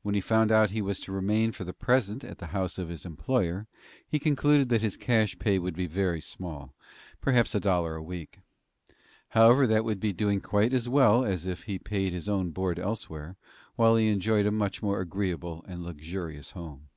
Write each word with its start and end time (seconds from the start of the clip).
When 0.00 0.14
he 0.14 0.22
found 0.22 0.48
that 0.48 0.70
he 0.70 0.80
was 0.80 1.00
to 1.00 1.12
remain 1.12 1.52
for 1.52 1.64
the 1.64 1.74
present 1.74 2.24
at 2.24 2.38
the 2.38 2.46
house 2.56 2.78
of 2.78 2.88
his 2.88 3.04
employer 3.04 3.66
he 4.08 4.18
concluded 4.18 4.70
that 4.70 4.80
his 4.80 4.96
cash 4.96 5.38
pay 5.38 5.58
would 5.58 5.76
be 5.76 5.84
very 5.86 6.22
small, 6.22 6.72
perhaps 7.20 7.54
a 7.54 7.60
dollar 7.60 7.94
a 7.94 8.02
week. 8.02 8.38
However, 9.36 9.66
that 9.66 9.84
would 9.84 10.00
be 10.00 10.14
doing 10.14 10.40
quite 10.40 10.72
as 10.72 10.88
well 10.88 11.26
as 11.26 11.44
if 11.44 11.64
he 11.64 11.78
paid 11.78 12.14
his 12.14 12.26
own 12.26 12.52
board 12.52 12.78
elsewhere, 12.78 13.36
while 13.76 13.96
he 13.96 14.08
enjoyed 14.08 14.46
a 14.46 14.50
much 14.50 14.82
more 14.82 14.98
agreeable 15.02 15.62
and 15.68 15.82
luxurious 15.84 16.52
home. 16.52 16.88